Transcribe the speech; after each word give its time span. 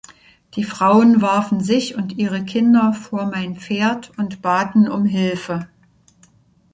Die 0.55 0.63
Frauen 0.63 1.21
warfen 1.21 1.61
sich 1.63 1.93
und 1.93 2.17
ihre 2.17 2.43
Kinder 2.43 2.91
vor 2.93 3.27
mein 3.27 3.55
Pferd 3.55 4.11
und 4.17 4.41
baten 4.41 4.87
um 4.89 5.05
Hilfe. 5.05 5.67